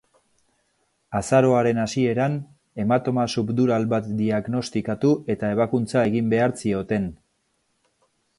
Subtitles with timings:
[1.17, 2.37] Azaroaren hasieran,
[2.83, 7.09] hematoma subdural bat diagnostikatu eta ebakuntza egin behar zioten.